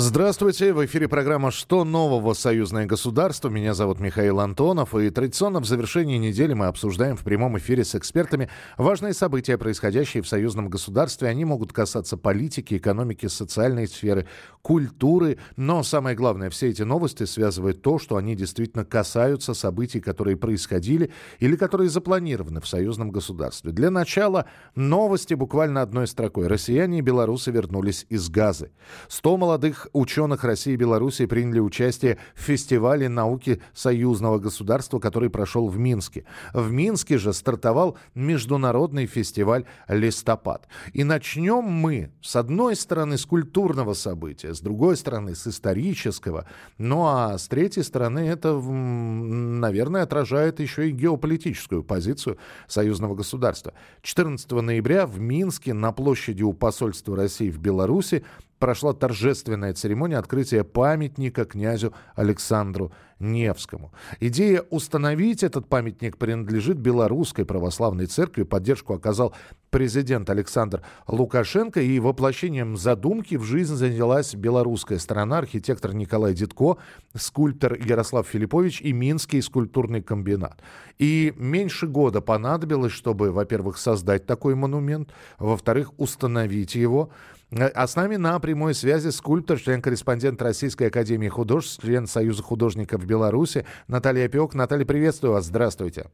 Здравствуйте, 0.00 0.72
в 0.72 0.86
эфире 0.86 1.08
программа 1.08 1.50
«Что 1.50 1.82
нового? 1.82 2.32
Союзное 2.32 2.86
государство». 2.86 3.48
Меня 3.48 3.74
зовут 3.74 3.98
Михаил 3.98 4.38
Антонов, 4.38 4.94
и 4.94 5.10
традиционно 5.10 5.58
в 5.58 5.66
завершении 5.66 6.18
недели 6.18 6.54
мы 6.54 6.66
обсуждаем 6.66 7.16
в 7.16 7.24
прямом 7.24 7.58
эфире 7.58 7.84
с 7.84 7.96
экспертами 7.96 8.48
важные 8.76 9.12
события, 9.12 9.58
происходящие 9.58 10.22
в 10.22 10.28
союзном 10.28 10.68
государстве. 10.68 11.26
Они 11.26 11.44
могут 11.44 11.72
касаться 11.72 12.16
политики, 12.16 12.76
экономики, 12.76 13.26
социальной 13.26 13.88
сферы, 13.88 14.28
культуры, 14.62 15.38
но 15.56 15.82
самое 15.82 16.14
главное, 16.14 16.48
все 16.48 16.68
эти 16.68 16.82
новости 16.82 17.24
связывают 17.24 17.82
то, 17.82 17.98
что 17.98 18.14
они 18.14 18.36
действительно 18.36 18.84
касаются 18.84 19.52
событий, 19.52 20.00
которые 20.00 20.36
происходили 20.36 21.10
или 21.40 21.56
которые 21.56 21.90
запланированы 21.90 22.60
в 22.60 22.68
союзном 22.68 23.10
государстве. 23.10 23.72
Для 23.72 23.90
начала 23.90 24.46
новости 24.76 25.34
буквально 25.34 25.82
одной 25.82 26.06
строкой. 26.06 26.46
Россияне 26.46 27.00
и 27.00 27.02
белорусы 27.02 27.50
вернулись 27.50 28.06
из 28.08 28.28
Газы. 28.28 28.70
100 29.08 29.36
молодых 29.36 29.87
ученых 29.92 30.44
России 30.44 30.74
и 30.74 30.76
Беларуси 30.76 31.26
приняли 31.26 31.60
участие 31.60 32.18
в 32.34 32.40
фестивале 32.40 33.08
науки 33.08 33.60
союзного 33.74 34.38
государства, 34.38 34.98
который 34.98 35.30
прошел 35.30 35.68
в 35.68 35.78
Минске. 35.78 36.24
В 36.52 36.70
Минске 36.70 37.18
же 37.18 37.32
стартовал 37.32 37.96
международный 38.14 39.06
фестиваль 39.06 39.64
«Листопад». 39.88 40.68
И 40.92 41.04
начнем 41.04 41.62
мы, 41.64 42.10
с 42.20 42.36
одной 42.36 42.76
стороны, 42.76 43.18
с 43.18 43.24
культурного 43.24 43.94
события, 43.94 44.54
с 44.54 44.60
другой 44.60 44.96
стороны, 44.96 45.34
с 45.34 45.46
исторического, 45.46 46.46
ну 46.78 47.06
а 47.06 47.38
с 47.38 47.48
третьей 47.48 47.82
стороны, 47.82 48.20
это, 48.20 48.54
наверное, 48.58 50.02
отражает 50.02 50.60
еще 50.60 50.88
и 50.88 50.92
геополитическую 50.92 51.82
позицию 51.82 52.38
союзного 52.66 53.14
государства. 53.14 53.72
14 54.02 54.50
ноября 54.50 55.06
в 55.06 55.18
Минске 55.18 55.74
на 55.74 55.92
площади 55.92 56.42
у 56.42 56.52
посольства 56.52 57.16
России 57.16 57.50
в 57.50 57.58
Беларуси 57.58 58.24
прошла 58.58 58.92
торжественная 58.92 59.74
церемония 59.74 60.18
открытия 60.18 60.64
памятника 60.64 61.44
князю 61.44 61.92
Александру 62.14 62.92
Невскому. 63.20 63.92
Идея 64.20 64.62
установить 64.70 65.42
этот 65.42 65.68
памятник 65.68 66.18
принадлежит 66.18 66.76
Белорусской 66.76 67.44
православной 67.44 68.06
церкви. 68.06 68.44
Поддержку 68.44 68.94
оказал 68.94 69.34
президент 69.70 70.30
Александр 70.30 70.82
Лукашенко. 71.06 71.80
И 71.80 71.98
воплощением 71.98 72.76
задумки 72.76 73.34
в 73.34 73.42
жизнь 73.42 73.74
занялась 73.74 74.34
белорусская 74.34 74.98
сторона, 74.98 75.38
архитектор 75.38 75.94
Николай 75.94 76.34
Дедко, 76.34 76.76
скульптор 77.14 77.74
Ярослав 77.74 78.26
Филиппович 78.26 78.80
и 78.82 78.92
Минский 78.92 79.42
скульптурный 79.42 80.02
комбинат. 80.02 80.60
И 80.98 81.34
меньше 81.36 81.86
года 81.86 82.20
понадобилось, 82.20 82.92
чтобы, 82.92 83.32
во-первых, 83.32 83.78
создать 83.78 84.26
такой 84.26 84.54
монумент, 84.54 85.10
во-вторых, 85.38 85.92
установить 85.98 86.74
его. 86.74 87.10
А 87.50 87.86
с 87.86 87.96
нами 87.96 88.16
на 88.16 88.38
прямой 88.40 88.74
связи 88.74 89.08
скульптор, 89.08 89.58
член-корреспондент 89.58 90.42
Российской 90.42 90.88
Академии 90.88 91.28
Художеств, 91.28 91.80
член 91.80 92.06
Союза 92.06 92.42
художников 92.42 93.06
Беларуси 93.08 93.64
Наталья 93.88 94.28
Пек. 94.28 94.54
Наталья, 94.54 94.84
приветствую 94.84 95.32
вас. 95.32 95.44
Здравствуйте. 95.44 96.04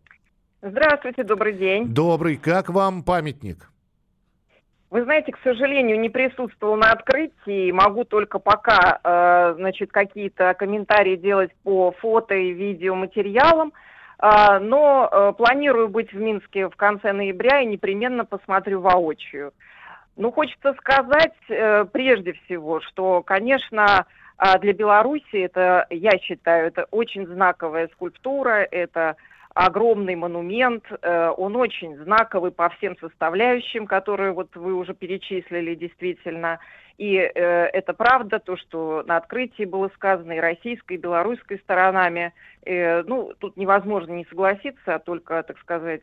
Здравствуйте, 0.62 1.24
добрый 1.24 1.52
день. 1.52 1.92
Добрый. 1.92 2.36
Как 2.36 2.70
вам 2.70 3.02
памятник? 3.02 3.68
Вы 4.90 5.02
знаете, 5.02 5.32
к 5.32 5.38
сожалению, 5.42 5.98
не 6.00 6.08
присутствовал 6.08 6.76
на 6.76 6.92
открытии. 6.92 7.72
Могу 7.72 8.04
только 8.04 8.38
пока, 8.38 9.00
э, 9.02 9.54
значит, 9.56 9.90
какие-то 9.90 10.54
комментарии 10.54 11.16
делать 11.16 11.50
по 11.64 11.90
фото 11.90 12.34
и 12.34 12.52
видеоматериалам. 12.52 13.72
Э, 14.22 14.58
но 14.60 15.08
э, 15.10 15.32
планирую 15.36 15.88
быть 15.88 16.12
в 16.12 16.16
Минске 16.16 16.68
в 16.68 16.76
конце 16.76 17.12
ноября 17.12 17.60
и 17.60 17.66
непременно 17.66 18.24
посмотрю 18.24 18.80
воочию. 18.80 19.52
Ну, 20.16 20.30
хочется 20.30 20.74
сказать 20.78 21.34
э, 21.48 21.86
прежде 21.92 22.34
всего, 22.44 22.80
что, 22.80 23.22
конечно, 23.22 24.06
э, 24.44 24.58
для 24.60 24.72
Беларуси 24.72 25.36
это, 25.36 25.86
я 25.90 26.18
считаю, 26.18 26.66
это 26.68 26.86
очень 26.90 27.27
знаковая 27.27 27.88
скульптура, 27.94 28.66
это 28.70 29.16
огромный 29.55 30.16
монумент, 30.16 30.84
э, 30.90 31.32
он 31.36 31.55
очень 31.55 31.96
знаковый 31.98 32.50
по 32.50 32.68
всем 32.70 32.96
составляющим, 32.98 33.86
которые 33.86 34.33
вот 34.33 34.54
вы 34.56 34.74
уже 34.74 34.94
перечислили 34.94 35.77
действительно. 35.77 36.58
И 36.98 37.16
э, 37.16 37.30
это 37.33 37.92
правда, 37.94 38.40
то, 38.40 38.56
что 38.56 39.04
на 39.06 39.16
открытии 39.16 39.64
было 39.64 39.90
сказано 39.94 40.33
и 40.33 40.40
российской, 40.40 40.94
и 40.94 41.00
белорусской 41.00 41.58
сторонами. 41.60 42.33
Э, 42.66 43.02
ну, 43.04 43.33
тут 43.38 43.56
невозможно 43.56 44.12
не 44.12 44.24
согласиться, 44.24 44.96
а 44.96 44.98
только, 44.98 45.42
так 45.44 45.58
сказать, 45.60 46.02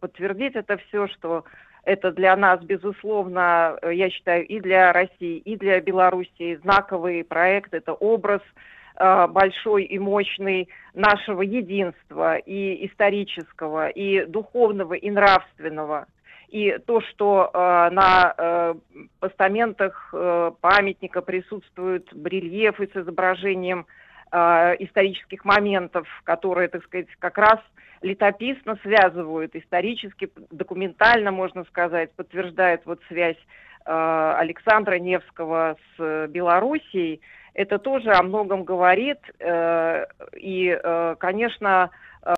подтвердить 0.00 0.54
это 0.54 0.76
все, 0.76 1.08
что 1.08 1.44
это 1.86 2.10
для 2.10 2.36
нас, 2.36 2.60
безусловно, 2.62 3.78
э, 3.80 3.94
я 3.94 4.10
считаю, 4.10 4.46
и 4.46 4.60
для 4.60 4.92
России, 4.92 5.38
и 5.38 5.56
для 5.56 5.80
Белоруссии 5.80 6.56
знаковый 6.56 7.24
проект, 7.24 7.72
это 7.72 7.94
образ 7.94 8.42
э, 8.96 9.26
большой 9.28 9.84
и 9.84 9.98
мощный 9.98 10.68
нашего 10.94 11.42
единства 11.42 12.36
и 12.36 12.86
исторического, 12.86 13.88
и 13.88 14.26
духовного, 14.26 14.94
и 14.94 15.10
нравственного. 15.10 16.06
И 16.48 16.76
то, 16.86 17.00
что 17.00 17.50
э, 17.52 17.58
на 17.92 18.34
э, 18.36 18.74
постаментах 19.20 20.10
э, 20.12 20.50
памятника 20.60 21.22
присутствуют 21.22 22.12
барельефы 22.12 22.90
с 22.92 22.96
изображением 22.96 23.80
э, 23.80 24.05
исторических 24.32 25.44
моментов, 25.44 26.06
которые, 26.24 26.68
так 26.68 26.84
сказать, 26.84 27.06
как 27.18 27.38
раз 27.38 27.60
летописно 28.02 28.78
связывают, 28.82 29.54
исторически, 29.54 30.30
документально, 30.50 31.30
можно 31.30 31.64
сказать, 31.64 32.12
подтверждает 32.12 32.82
вот 32.84 33.00
связь 33.08 33.36
э, 33.84 34.34
Александра 34.38 34.98
Невского 34.98 35.76
с 35.96 36.26
Белоруссией. 36.28 37.20
Это 37.54 37.78
тоже 37.78 38.10
о 38.12 38.22
многом 38.22 38.64
говорит. 38.64 39.18
Э, 39.38 40.06
и, 40.34 40.78
э, 40.82 41.16
конечно, 41.18 41.90
э, 42.22 42.34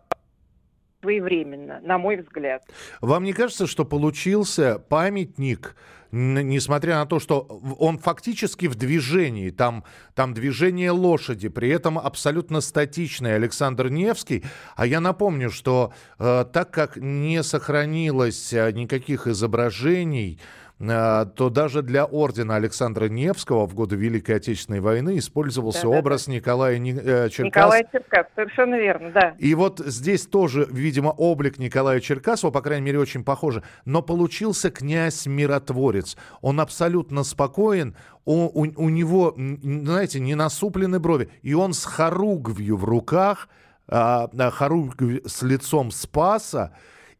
своевременно, 1.08 1.80
на 1.82 1.96
мой 1.96 2.16
взгляд. 2.16 2.62
Вам 3.00 3.24
не 3.24 3.32
кажется, 3.32 3.66
что 3.66 3.86
получился 3.86 4.78
памятник, 4.78 5.74
несмотря 6.10 6.96
на 6.96 7.06
то, 7.06 7.18
что 7.18 7.40
он 7.78 7.98
фактически 7.98 8.66
в 8.66 8.74
движении, 8.74 9.50
там, 9.50 9.84
там 10.14 10.34
движение 10.34 10.90
лошади, 10.90 11.48
при 11.48 11.70
этом 11.70 11.98
абсолютно 11.98 12.60
статичный 12.60 13.34
Александр 13.34 13.88
Невский. 13.88 14.44
А 14.76 14.86
я 14.86 15.00
напомню, 15.00 15.50
что 15.50 15.92
э, 16.18 16.44
так 16.52 16.70
как 16.70 16.96
не 16.96 17.42
сохранилось 17.42 18.52
э, 18.52 18.70
никаких 18.72 19.26
изображений, 19.26 20.38
то 20.78 21.50
даже 21.50 21.82
для 21.82 22.04
ордена 22.04 22.54
Александра 22.54 23.06
Невского 23.06 23.66
в 23.66 23.74
годы 23.74 23.96
Великой 23.96 24.36
Отечественной 24.36 24.78
войны 24.78 25.18
использовался 25.18 25.82
да, 25.82 25.88
образ 25.88 26.26
да, 26.26 26.32
Николая 26.32 26.76
э, 26.76 27.28
Черкас. 27.30 27.46
Николая 27.46 27.88
Черкас, 27.90 28.26
совершенно 28.36 28.76
верно, 28.76 29.10
да. 29.10 29.34
И 29.38 29.56
вот 29.56 29.80
здесь 29.80 30.26
тоже, 30.26 30.68
видимо, 30.70 31.08
облик 31.08 31.58
Николая 31.58 31.98
Черкасова, 31.98 32.52
по 32.52 32.62
крайней 32.62 32.86
мере, 32.86 33.00
очень 33.00 33.24
похоже, 33.24 33.64
но 33.86 34.02
получился 34.02 34.70
князь-миротворец. 34.70 36.16
Он 36.42 36.60
абсолютно 36.60 37.24
спокоен, 37.24 37.96
у, 38.24 38.44
у, 38.44 38.60
у 38.76 38.88
него, 38.88 39.34
знаете, 39.36 40.20
не 40.20 40.36
насуплены 40.36 41.00
брови, 41.00 41.28
и 41.42 41.54
он 41.54 41.72
с 41.72 41.84
хоругвью 41.84 42.76
в 42.76 42.84
руках, 42.84 43.48
а, 43.88 44.28
хоругвь 44.52 45.26
с 45.26 45.42
лицом 45.42 45.90
Спаса, 45.90 46.72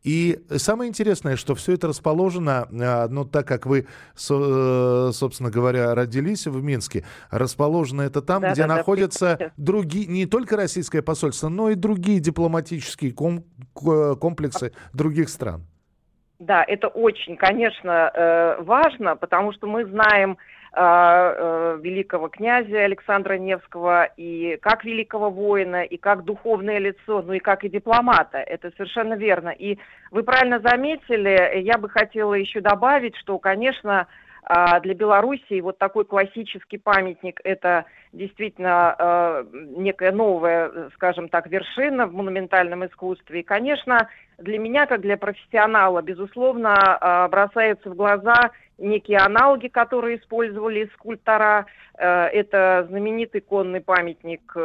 и 0.04 0.38
самое 0.56 0.88
интересное, 0.88 1.36
что 1.36 1.54
все 1.54 1.75
это 1.75 1.88
расположено, 1.88 2.69
а, 2.70 3.09
ну, 3.09 3.25
так 3.25 3.47
как 3.47 3.66
вы, 3.66 3.81
э, 3.81 5.10
собственно 5.12 5.50
говоря, 5.50 5.94
родились 5.94 6.47
в 6.47 6.62
Минске, 6.62 7.04
расположено 7.31 8.03
это 8.03 8.22
там, 8.22 8.42
да, 8.42 8.53
где 8.53 8.62
да, 8.62 8.76
находятся 8.76 9.36
да, 9.38 9.50
другие, 9.56 10.06
не 10.06 10.26
только 10.26 10.56
российское 10.56 11.03
посольство, 11.03 11.48
но 11.48 11.70
и 11.70 11.75
другие 11.75 12.20
дипломатические 12.20 13.12
ком- 13.12 13.44
комплексы 13.74 14.72
других 14.92 15.28
стран. 15.28 15.66
Да, 16.39 16.65
это 16.66 16.86
очень, 16.86 17.36
конечно, 17.36 18.12
э, 18.15 18.62
важно, 18.62 19.16
потому 19.16 19.53
что 19.53 19.66
мы 19.66 19.84
знаем 19.84 20.33
э, 20.33 20.58
великого 20.74 22.28
князя 22.28 22.84
Александра 22.84 23.34
Невского 23.38 24.04
и 24.16 24.59
как 24.60 24.84
великого 24.84 25.30
воина, 25.30 25.82
и 25.82 25.97
как 25.97 26.24
духовное 26.24 26.78
лицо, 26.78 27.22
ну 27.22 27.32
и 27.32 27.38
как 27.38 27.65
и 27.65 27.68
дипломата. 27.68 28.38
Это 28.38 28.70
совершенно 28.76 29.15
верно. 29.15 29.48
И 29.48 29.78
вы 30.10 30.22
правильно 30.22 30.60
заметили, 30.60 31.60
я 31.60 31.78
бы 31.78 31.88
хотела 31.88 32.34
еще 32.34 32.60
добавить, 32.60 33.16
что, 33.16 33.38
конечно, 33.38 34.06
а, 34.50 34.80
для 34.80 34.94
Белоруссии 34.94 35.60
вот 35.60 35.78
такой 35.78 36.06
классический 36.06 36.78
памятник– 36.78 37.38
это 37.44 37.84
действительно 38.14 38.97
э, 38.98 39.44
некая 39.76 40.10
новая, 40.10 40.88
скажем 40.94 41.28
так, 41.28 41.47
вершина 41.48 42.06
в 42.06 42.14
монументальном 42.14 42.86
искусстве. 42.86 43.41
И, 43.41 43.42
конечно, 43.42 44.09
для 44.38 44.59
меня, 44.59 44.86
как 44.86 45.03
для 45.03 45.18
профессионала, 45.18 46.00
безусловно, 46.00 46.74
э, 46.74 47.28
бросаются 47.28 47.91
в 47.91 47.94
глаза 47.94 48.53
некие 48.78 49.19
аналоги, 49.19 49.69
которые 49.69 50.19
использовали 50.19 50.91
скульптора. 50.95 51.66
Э, 51.98 52.27
это 52.27 52.86
знаменитый 52.89 53.41
конный 53.41 53.80
памятник 53.80 54.53
э, 54.54 54.60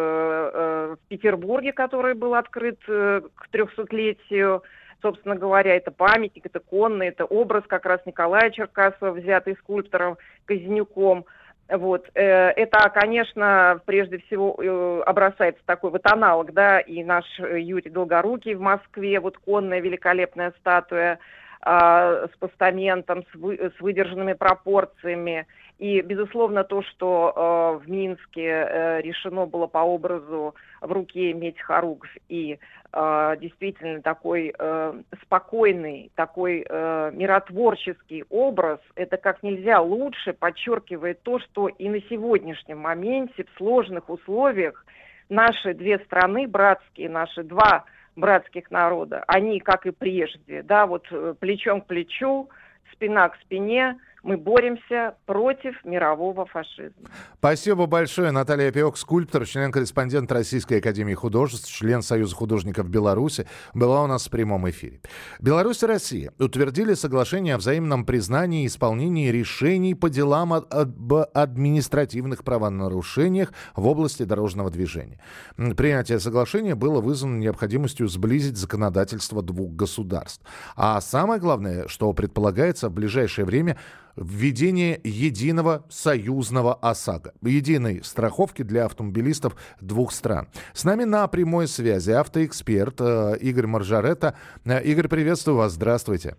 э, 0.53 0.95
в 0.95 1.07
Петербурге, 1.09 1.73
который 1.73 2.13
был 2.13 2.35
открыт 2.35 2.79
к 2.85 3.47
трехсотлетию 3.51 4.63
Собственно 5.01 5.35
говоря, 5.35 5.75
это 5.75 5.91
памятник, 5.91 6.45
это 6.45 6.61
конный, 6.61 7.07
это 7.07 7.25
образ 7.25 7.65
как 7.67 7.85
раз 7.85 7.99
Николая 8.05 8.51
Черкасова, 8.51 9.11
взятый 9.11 9.57
скульптором 9.57 10.17
Казнюком. 10.45 11.25
Вот. 11.67 12.09
Это, 12.13 12.89
конечно, 12.89 13.81
прежде 13.85 14.19
всего 14.19 15.03
обращается 15.05 15.61
такой 15.65 15.91
вот 15.91 16.09
аналог, 16.09 16.53
да, 16.53 16.79
и 16.79 17.03
наш 17.03 17.25
Юрий 17.37 17.89
Долгорукий 17.89 18.53
в 18.53 18.61
Москве, 18.61 19.19
вот 19.19 19.37
конная 19.39 19.81
великолепная 19.81 20.53
статуя 20.61 21.19
с 21.65 22.31
постаментом, 22.39 23.23
с, 23.31 23.35
вы, 23.35 23.55
с 23.55 23.79
выдержанными 23.79 24.33
пропорциями. 24.33 25.47
И, 25.79 26.01
безусловно, 26.01 26.63
то, 26.63 26.81
что 26.83 27.33
э, 27.35 27.85
в 27.85 27.89
Минске 27.89 28.45
э, 28.45 29.01
решено 29.01 29.45
было 29.45 29.67
по 29.67 29.79
образу 29.79 30.55
в 30.81 30.91
руке 30.91 31.31
иметь 31.31 31.59
хоругвь 31.59 32.15
и 32.29 32.59
э, 32.91 33.35
действительно 33.41 34.01
такой 34.01 34.53
э, 34.57 34.93
спокойный, 35.23 36.11
такой 36.15 36.65
э, 36.67 37.11
миротворческий 37.13 38.23
образ, 38.29 38.79
это 38.95 39.17
как 39.17 39.41
нельзя 39.41 39.81
лучше 39.81 40.33
подчеркивает 40.33 41.21
то, 41.23 41.39
что 41.39 41.67
и 41.67 41.89
на 41.89 42.01
сегодняшнем 42.01 42.79
моменте 42.79 43.43
в 43.43 43.57
сложных 43.57 44.09
условиях 44.09 44.85
наши 45.27 45.73
две 45.73 45.99
страны, 45.99 46.47
братские 46.47 47.09
наши 47.09 47.43
два 47.43 47.85
братских 48.15 48.71
народа, 48.71 49.23
они, 49.27 49.59
как 49.59 49.85
и 49.85 49.91
прежде, 49.91 50.63
да, 50.63 50.85
вот 50.85 51.05
э, 51.11 51.35
плечом 51.39 51.81
к 51.81 51.87
плечу, 51.87 52.49
спина 52.91 53.29
к 53.29 53.35
спине– 53.41 53.99
мы 54.23 54.37
боремся 54.37 55.15
против 55.25 55.75
мирового 55.83 56.45
фашизма. 56.45 57.09
Спасибо 57.37 57.85
большое. 57.85 58.31
Наталья 58.31 58.71
Пиок, 58.71 58.97
скульптор, 58.97 59.45
член-корреспондент 59.45 60.31
Российской 60.31 60.79
Академии 60.79 61.13
Художеств, 61.13 61.69
член 61.69 62.01
Союза 62.01 62.33
художников 62.35 62.89
Беларуси, 62.89 63.45
была 63.73 64.01
у 64.03 64.07
нас 64.07 64.27
в 64.27 64.31
прямом 64.31 64.69
эфире. 64.69 65.01
Беларусь 65.39 65.83
и 65.83 65.85
Россия 65.85 66.33
утвердили 66.39 66.93
соглашение 66.93 67.55
о 67.55 67.57
взаимном 67.57 68.05
признании 68.05 68.63
и 68.63 68.67
исполнении 68.67 69.29
решений 69.29 69.93
по 69.93 70.09
делам 70.09 70.53
об 70.53 71.13
административных 71.33 72.45
правонарушениях 72.45 73.51
в 73.75 73.85
области 73.87 74.23
дорожного 74.23 74.71
движения. 74.71 75.19
Принятие 75.57 76.19
соглашения 76.19 76.75
было 76.75 77.01
вызвано 77.01 77.37
необходимостью 77.37 78.07
сблизить 78.07 78.55
законодательство 78.55 79.41
двух 79.41 79.73
государств. 79.73 80.45
А 80.77 81.01
самое 81.01 81.41
главное, 81.41 81.89
что 81.89 82.13
предполагается 82.13 82.87
в 82.87 82.93
ближайшее 82.93 83.43
время 83.43 83.77
введение 84.15 84.99
единого 85.03 85.85
союзного 85.89 86.75
ОСАГО, 86.75 87.33
единой 87.41 88.03
страховки 88.03 88.61
для 88.61 88.85
автомобилистов 88.85 89.55
двух 89.81 90.11
стран. 90.11 90.47
С 90.73 90.83
нами 90.83 91.03
на 91.03 91.27
прямой 91.27 91.67
связи 91.67 92.11
автоэксперт 92.11 93.01
э, 93.01 93.37
Игорь 93.41 93.67
Маржарета. 93.67 94.35
Э, 94.65 94.83
Игорь, 94.83 95.07
приветствую 95.07 95.57
вас, 95.57 95.73
здравствуйте. 95.73 96.35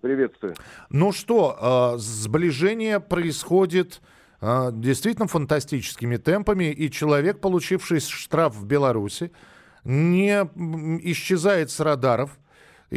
Приветствую. 0.00 0.54
Ну 0.90 1.12
что, 1.12 1.94
э, 1.96 1.98
сближение 1.98 3.00
происходит 3.00 4.00
действительно 4.72 5.26
фантастическими 5.26 6.18
темпами, 6.18 6.70
и 6.70 6.90
человек, 6.90 7.40
получивший 7.40 8.00
штраф 8.00 8.54
в 8.54 8.66
Беларуси, 8.66 9.32
не 9.84 10.32
исчезает 11.10 11.70
с 11.70 11.80
радаров, 11.80 12.38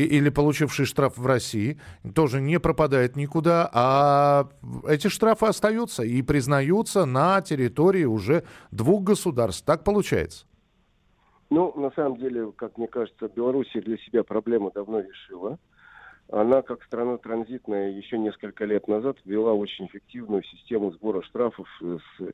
или 0.06 0.30
получивший 0.30 0.86
штраф 0.86 1.18
в 1.18 1.26
России 1.26 1.80
тоже 2.14 2.42
не 2.42 2.60
пропадает 2.60 3.16
никуда, 3.16 3.70
а 3.74 4.50
эти 4.88 5.08
штрафы 5.08 5.48
остаются 5.48 6.04
и 6.04 6.22
признаются 6.22 7.06
на 7.06 7.42
территории 7.42 8.06
уже 8.06 8.44
двух 8.72 9.04
государств. 9.04 9.66
Так 9.66 9.84
получается? 9.84 10.46
Ну, 11.50 11.74
на 11.80 11.92
самом 11.92 12.18
деле, 12.18 12.52
как 12.56 12.78
мне 12.78 12.88
кажется, 12.88 13.30
Белоруссия 13.34 13.82
для 13.82 13.98
себя 13.98 14.24
проблему 14.24 14.72
давно 14.74 15.00
решила. 15.00 15.58
Она, 16.30 16.62
как 16.62 16.84
страна 16.84 17.18
транзитная, 17.18 17.92
еще 17.92 18.18
несколько 18.18 18.66
лет 18.66 18.88
назад 18.90 19.18
ввела 19.24 19.54
очень 19.54 19.86
эффективную 19.86 20.44
систему 20.44 20.92
сбора 20.92 21.22
штрафов 21.22 21.68
с 21.82 22.34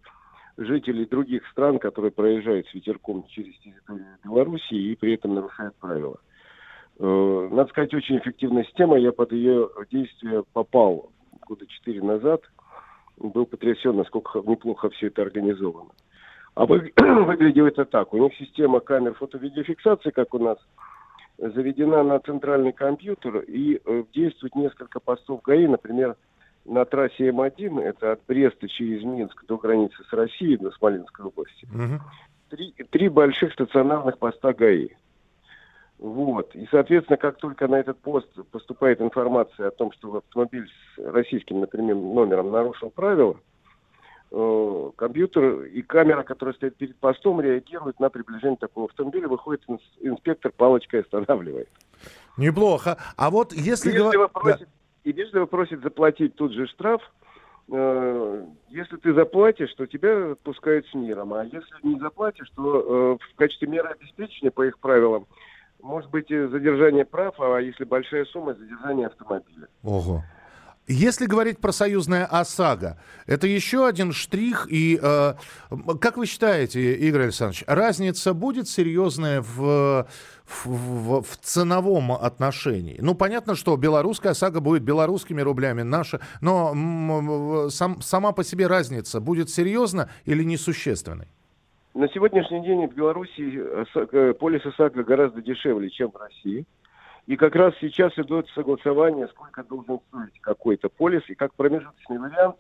жителей 0.58 1.06
других 1.06 1.48
стран, 1.52 1.78
которые 1.78 2.12
проезжают 2.12 2.68
с 2.68 2.74
ветерком 2.74 3.26
через 3.28 3.58
территорию 3.60 4.18
Белоруссии 4.24 4.92
и 4.92 4.96
при 4.96 5.14
этом 5.14 5.36
нарушают 5.36 5.76
правила. 5.76 6.20
Э, 7.00 7.50
надо 7.52 7.70
сказать, 7.70 7.94
очень 7.94 8.18
эффективная 8.18 8.64
система. 8.66 8.98
Я 8.98 9.12
под 9.12 9.32
ее 9.32 9.70
действие 9.92 10.44
попал 10.54 11.12
года 11.48 11.66
четыре 11.68 12.02
назад. 12.02 12.42
Был 13.18 13.46
потрясен, 13.46 13.96
насколько 13.96 14.40
неплохо 14.40 14.90
все 14.90 15.08
это 15.08 15.22
организовано. 15.22 15.92
А 16.56 16.66
выглядело 16.66 17.68
это 17.68 17.86
так. 17.86 18.14
У 18.14 18.18
них 18.18 18.34
система 18.36 18.80
камер 18.80 19.14
фото-видеофиксации, 19.16 20.12
как 20.12 20.34
у 20.34 20.40
нас, 20.40 20.58
заведена 21.38 22.04
на 22.04 22.20
центральный 22.20 22.74
компьютер 22.74 23.40
и 23.40 23.80
э, 23.84 24.04
действует 24.14 24.56
несколько 24.56 25.00
постов 25.00 25.42
ГАИ, 25.42 25.68
например, 25.68 26.16
на 26.66 26.86
трассе 26.86 27.30
М1, 27.30 27.82
это 27.82 28.14
от 28.14 28.22
Бреста 28.28 28.70
через 28.70 29.04
Минск 29.04 29.44
до 29.46 29.58
границы 29.58 29.96
с 30.10 30.14
Россией, 30.14 30.58
до 30.58 30.72
Смоленской 30.72 31.26
области, 31.26 31.66
угу. 31.66 32.02
три, 32.50 32.74
три 32.92 33.10
больших 33.10 33.54
стационарных 33.54 34.18
поста 34.18 34.54
ГАИ. 34.54 34.90
Вот. 36.04 36.54
И, 36.54 36.68
соответственно, 36.70 37.16
как 37.16 37.38
только 37.38 37.66
на 37.70 37.76
этот 37.76 37.98
пост 37.98 38.28
поступает 38.52 39.00
информация 39.00 39.70
о 39.70 39.72
том, 39.72 39.94
что 39.94 40.18
автомобиль 40.18 40.68
с 40.68 41.02
российским, 41.02 41.62
например, 41.62 41.96
номером 41.96 42.52
нарушил 42.52 42.90
правила, 42.90 43.38
э, 44.30 44.92
компьютер 44.98 45.62
и 45.64 45.82
камера, 45.82 46.24
которая 46.24 46.56
стоит 46.56 46.76
перед 46.76 46.98
постом, 46.98 47.40
реагируют 47.40 48.02
на 48.02 48.10
приближение 48.10 48.58
такого 48.58 48.88
автомобиля, 48.88 49.30
выходит 49.30 49.64
инспектор, 50.02 50.52
палочкой 50.52 51.04
останавливает. 51.04 51.70
Неплохо. 52.36 52.98
А 53.16 53.30
вот 53.30 53.54
если... 53.54 53.92
И 53.92 53.94
вежливо, 53.94 54.28
просит, 54.28 54.60
да. 54.60 54.66
и 55.06 55.14
вежливо 55.14 55.46
просит 55.46 55.82
заплатить 55.84 56.36
тут 56.36 56.52
же 56.52 56.68
штраф, 56.68 57.02
э, 57.72 58.46
если 58.68 58.98
ты 58.98 59.14
заплатишь, 59.14 59.74
то 59.76 59.86
тебя 59.86 60.34
отпускают 60.34 60.86
с 60.86 60.94
миром. 60.94 61.34
А 61.34 61.46
если 61.46 61.78
не 61.82 61.98
заплатишь, 61.98 62.50
то 62.58 63.18
э, 63.18 63.26
в 63.32 63.36
качестве 63.38 63.70
меры 63.70 63.88
обеспечения 63.88 64.52
по 64.52 64.64
их 64.68 64.80
правилам 64.80 65.28
может 65.84 66.10
быть 66.10 66.30
задержание 66.30 67.06
прав, 67.06 67.36
а 67.40 67.60
если 67.60 67.84
большая 67.84 68.26
сумма, 68.26 68.56
задержание 68.56 69.08
автомобиля. 69.08 69.68
Ого. 69.84 70.24
Если 70.86 71.28
говорить 71.28 71.60
про 71.60 71.72
союзное 71.72 72.26
ОСАГО, 72.26 73.00
это 73.26 73.48
еще 73.48 73.88
один 73.88 74.12
штрих. 74.12 74.68
И 74.70 75.00
э, 75.02 75.34
как 76.02 76.18
вы 76.18 76.26
считаете, 76.26 76.96
Игорь 76.96 77.24
Александрович, 77.24 77.64
разница 77.68 78.34
будет 78.34 78.68
серьезная 78.68 79.42
в, 79.42 80.06
в, 80.46 80.66
в, 80.66 81.22
в 81.22 81.38
ценовом 81.42 82.12
отношении? 82.12 82.98
Ну, 83.00 83.16
понятно, 83.16 83.56
что 83.56 83.78
белорусская 83.78 84.32
ОСАГО 84.32 84.60
будет 84.60 84.84
белорусскими 84.84 85.40
рублями, 85.40 85.84
наша, 85.84 86.20
но 86.42 87.70
сам, 87.70 88.02
сама 88.02 88.34
по 88.34 88.44
себе 88.44 88.68
разница 88.68 89.22
будет 89.22 89.50
серьезна 89.50 90.10
или 90.26 90.44
несущественной? 90.44 91.30
На 91.94 92.08
сегодняшний 92.10 92.62
день 92.64 92.88
в 92.88 92.96
Беларуси 92.96 93.86
э, 93.94 94.34
полис 94.34 94.66
ОСАГО 94.66 95.04
гораздо 95.04 95.44
дешевле, 95.44 95.92
чем 95.92 96.10
в 96.10 96.16
России. 96.16 96.66
И 97.28 97.36
как 97.38 97.56
раз 97.56 97.76
сейчас 97.80 98.18
идет 98.18 98.48
согласование, 98.56 99.28
сколько 99.28 99.64
должен 99.64 100.00
стоить 100.08 100.40
какой-то 100.42 100.90
полис. 100.90 101.22
И 101.28 101.36
как 101.36 101.54
промежуточный 101.54 102.18
вариант 102.18 102.56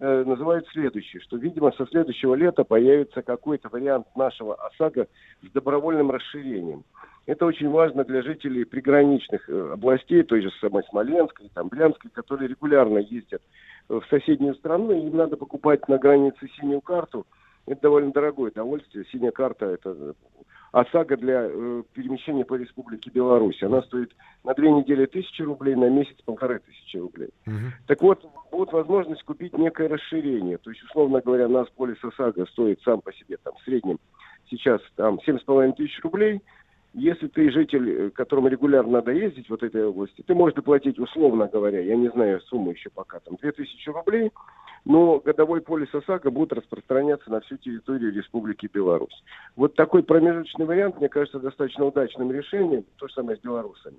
э, 0.00 0.24
называют 0.24 0.66
следующий, 0.72 1.20
что, 1.20 1.36
видимо, 1.36 1.70
со 1.70 1.86
следующего 1.86 2.34
лета 2.34 2.64
появится 2.64 3.22
какой-то 3.22 3.68
вариант 3.68 4.08
нашего 4.16 4.56
ОСАГО 4.56 5.06
с 5.42 5.52
добровольным 5.52 6.10
расширением. 6.10 6.82
Это 7.26 7.46
очень 7.46 7.70
важно 7.70 8.02
для 8.02 8.22
жителей 8.22 8.64
приграничных 8.64 9.48
э, 9.48 9.72
областей, 9.74 10.24
той 10.24 10.42
же 10.42 10.50
самой 10.60 10.82
Смоленской, 10.90 11.48
там, 11.54 11.68
Брянской, 11.68 12.10
которые 12.10 12.48
регулярно 12.48 12.98
ездят 12.98 13.42
в 13.88 14.02
соседнюю 14.10 14.56
страну, 14.56 14.90
и 14.90 15.06
им 15.06 15.16
надо 15.16 15.36
покупать 15.36 15.86
на 15.86 15.96
границе 15.96 16.48
синюю 16.58 16.80
карту– 16.80 17.24
это 17.66 17.82
довольно 17.82 18.12
дорогое 18.12 18.50
удовольствие. 18.50 19.04
Синяя 19.10 19.32
карта– 19.32 19.66
это 19.66 20.14
ОСАГО 20.72 21.16
для 21.16 21.46
э, 21.48 21.82
перемещения 21.92 22.44
по 22.44 22.54
Республике 22.54 23.10
Беларусь. 23.10 23.62
Она 23.62 23.82
стоит 23.82 24.12
на 24.42 24.54
две 24.54 24.72
недели 24.72 25.06
тысячи 25.06 25.42
рублей, 25.42 25.76
на 25.76 25.88
месяц 25.88 26.16
полторы 26.24 26.58
тысячи 26.58 26.96
рублей. 26.96 27.30
Угу. 27.46 27.54
Так 27.86 28.02
вот, 28.02 28.24
будет 28.50 28.72
возможность 28.72 29.22
купить 29.22 29.56
некое 29.56 29.88
расширение. 29.88 30.58
То 30.58 30.70
есть, 30.70 30.82
условно 30.82 31.20
говоря, 31.20 31.48
нас 31.48 31.68
полис 31.76 32.02
ОСАГО 32.02 32.46
стоит 32.46 32.80
сам 32.82 33.00
по 33.00 33.12
себе 33.12 33.36
там 33.42 33.54
в 33.54 33.62
среднем 33.62 33.98
сейчас 34.50 34.80
там 34.96 35.20
семь 35.22 35.38
с 35.38 35.42
половиной 35.42 35.74
тысяч 35.74 35.98
рублей. 36.02 36.40
Если 36.94 37.26
ты 37.28 37.50
житель, 37.50 37.90
э, 37.90 38.10
которому 38.10 38.48
регулярно 38.48 38.92
надо 38.92 39.12
ездить 39.12 39.50
вот 39.50 39.62
этой 39.62 39.84
области, 39.84 40.22
ты 40.22 40.34
можешь 40.34 40.54
доплатить, 40.54 40.98
условно 40.98 41.48
говоря, 41.52 41.80
я 41.80 41.96
не 41.96 42.08
знаю 42.08 42.40
сумму 42.42 42.70
еще 42.70 42.88
пока, 42.90 43.20
там, 43.20 43.36
две 43.36 43.52
тысячи 43.52 43.88
рублей– 43.90 44.30
но 44.84 45.18
годовой 45.18 45.62
полис 45.62 45.94
ОСАГО 45.94 46.30
будет 46.30 46.52
распространяться 46.52 47.30
на 47.30 47.40
всю 47.40 47.56
территорию 47.56 48.12
Республики 48.12 48.68
Беларусь. 48.72 49.24
Вот 49.56 49.74
такой 49.74 50.02
промежуточный 50.02 50.66
вариант, 50.66 50.98
мне 50.98 51.08
кажется, 51.08 51.40
достаточно 51.40 51.86
удачным 51.86 52.30
решением, 52.30 52.84
то 52.98 53.08
же 53.08 53.14
самое 53.14 53.38
с 53.38 53.40
белорусами. 53.40 53.96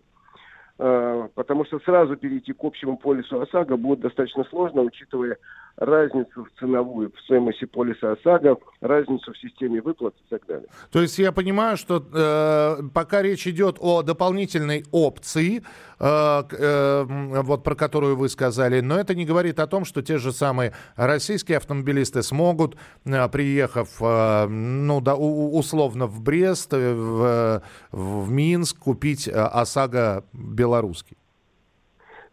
А, 0.77 1.27
потому 1.33 1.65
что 1.65 1.79
сразу 1.79 2.15
перейти 2.17 2.53
к 2.53 2.63
общему 2.63 2.97
полису 2.97 3.41
ОСАГО 3.41 3.77
будет 3.77 4.01
достаточно 4.01 4.43
сложно, 4.45 4.81
учитывая 4.81 5.37
разницу 5.77 6.46
в 6.46 6.60
ценовую, 6.60 7.12
в 7.12 7.20
стоимости 7.22 7.65
полиса 7.65 8.13
ОСАГО, 8.13 8.58
разницу 8.82 9.34
в 9.34 9.38
системе 9.38 9.82
выплат 9.82 10.13
и 10.25 10.29
так 10.29 10.46
далее. 10.48 10.67
То 10.91 11.01
есть 11.01 11.20
я 11.20 11.32
понимаю, 11.32 11.77
что 11.77 12.03
э, 12.13 12.84
пока 12.94 13.22
речь 13.22 13.48
идет 13.48 13.77
о 13.79 14.01
дополнительной 14.01 14.86
опции, 14.91 15.63
э, 16.00 16.44
э, 16.51 17.03
вот 17.41 17.63
про 17.63 17.75
которую 17.75 18.15
вы 18.15 18.29
сказали, 18.29 18.79
но 18.79 18.98
это 18.98 19.15
не 19.15 19.25
говорит 19.25 19.60
о 19.60 19.67
том, 19.67 19.86
что 19.86 20.01
те 20.01 20.17
же 20.17 20.32
самые 20.32 20.74
российские 20.96 21.58
автомобилисты 21.58 22.24
смогут, 22.24 22.77
э, 23.05 23.27
приехав, 23.29 23.89
э, 24.01 24.48
ну 24.48 25.01
да, 25.01 25.15
у, 25.15 25.58
условно 25.58 26.08
в 26.08 26.22
Брест, 26.22 26.74
э, 26.74 26.94
в, 26.94 27.62
в 27.91 28.32
Минск, 28.32 28.79
купить 28.79 29.27
э, 29.27 29.32
ОСАГО 29.32 30.24
белорусский. 30.32 31.17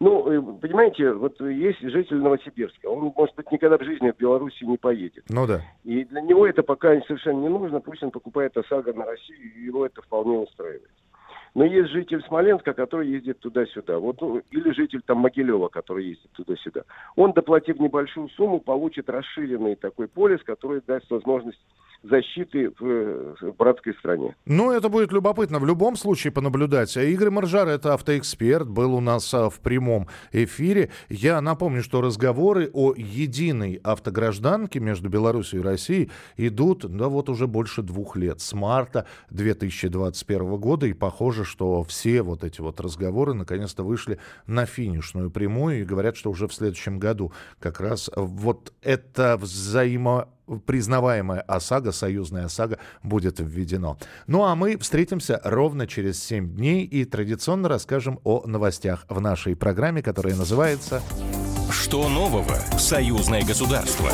Ну, 0.03 0.29
э, 0.29 0.59
понимаете, 0.59 1.13
вот 1.13 1.39
есть 1.39 1.79
житель 1.79 2.17
Новосибирска, 2.17 2.87
он, 2.87 3.13
может 3.15 3.35
быть, 3.35 3.49
никогда 3.53 3.77
в 3.77 3.83
жизни 3.83 4.11
в 4.11 4.17
Беларуси 4.17 4.65
не 4.65 4.77
поедет. 4.77 5.23
Ну 5.29 5.47
да. 5.47 5.61
И 5.85 6.03
для 6.03 6.19
него 6.19 6.45
это 6.45 6.61
пока 6.61 6.99
совершенно 7.07 7.39
не 7.39 7.47
нужно, 7.47 7.79
пусть 7.79 8.03
он 8.03 8.11
покупает 8.11 8.57
ОСАГО 8.57 8.93
на 8.93 9.05
Россию, 9.05 9.53
и 9.55 9.63
его 9.63 9.85
это 9.85 10.01
вполне 10.01 10.39
устраивает. 10.39 10.89
Но 11.55 11.63
есть 11.63 11.91
житель 11.91 12.21
Смоленска, 12.27 12.73
который 12.73 13.07
ездит 13.07 13.39
туда-сюда. 13.39 13.99
Вот, 13.99 14.19
ну, 14.19 14.41
или 14.51 14.71
житель 14.73 15.03
там 15.05 15.19
Могилева, 15.19 15.69
который 15.69 16.07
ездит 16.07 16.31
туда-сюда. 16.33 16.83
Он, 17.15 17.31
доплатив 17.31 17.79
небольшую 17.79 18.27
сумму, 18.29 18.59
получит 18.59 19.09
расширенный 19.09 19.75
такой 19.75 20.09
полис, 20.09 20.43
который 20.43 20.81
даст 20.85 21.09
возможность 21.11 21.61
защиты 22.03 22.69
в, 22.79 23.35
в 23.41 23.55
братской 23.57 23.93
стране. 23.95 24.35
Ну, 24.45 24.71
это 24.71 24.89
будет 24.89 25.11
любопытно 25.11 25.59
в 25.59 25.65
любом 25.65 25.95
случае 25.95 26.31
понаблюдать. 26.33 26.95
Игорь 26.97 27.29
Маржар, 27.29 27.67
это 27.67 27.93
автоэксперт, 27.93 28.67
был 28.67 28.93
у 28.93 28.99
нас 28.99 29.33
а, 29.33 29.49
в 29.49 29.59
прямом 29.59 30.07
эфире. 30.31 30.89
Я 31.09 31.41
напомню, 31.41 31.81
что 31.81 32.01
разговоры 32.01 32.69
о 32.73 32.93
единой 32.95 33.79
автогражданке 33.83 34.79
между 34.79 35.09
Беларусью 35.09 35.61
и 35.61 35.63
Россией 35.63 36.11
идут, 36.35 36.85
да 36.85 37.07
вот 37.07 37.29
уже 37.29 37.47
больше 37.47 37.81
двух 37.81 38.17
лет, 38.17 38.41
с 38.41 38.53
марта 38.53 39.05
2021 39.29 40.57
года. 40.57 40.85
И 40.87 40.93
похоже, 40.93 41.45
что 41.45 41.83
все 41.83 42.21
вот 42.21 42.43
эти 42.43 42.59
вот 42.59 42.81
разговоры 42.81 43.33
наконец-то 43.33 43.83
вышли 43.83 44.19
на 44.45 44.65
финишную 44.65 45.31
прямую 45.31 45.81
и 45.81 45.85
говорят, 45.85 46.17
что 46.17 46.29
уже 46.29 46.47
в 46.47 46.53
следующем 46.53 46.99
году 46.99 47.31
как 47.59 47.79
раз 47.79 48.09
вот 48.15 48.73
это 48.81 49.37
взаимо 49.37 50.27
признаваемая 50.65 51.41
ОСАГО, 51.41 51.91
союзная 51.91 52.45
ОСАГО, 52.45 52.77
будет 53.01 53.39
введено. 53.39 53.97
Ну 54.27 54.43
а 54.43 54.55
мы 54.55 54.77
встретимся 54.77 55.39
ровно 55.43 55.87
через 55.87 56.23
7 56.23 56.55
дней 56.55 56.85
и 56.85 57.05
традиционно 57.05 57.69
расскажем 57.69 58.19
о 58.23 58.43
новостях 58.45 59.05
в 59.09 59.19
нашей 59.21 59.55
программе, 59.55 60.01
которая 60.01 60.35
называется 60.35 61.01
«Что 61.71 62.09
нового? 62.09 62.55
Союзное 62.77 63.43
государство». 63.43 64.09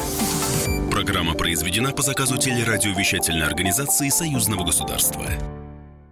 Программа 0.91 1.33
произведена 1.33 1.91
по 1.91 2.01
заказу 2.01 2.37
телерадиовещательной 2.37 3.45
организации 3.45 4.09
Союзного 4.09 4.65
государства. 4.65 5.23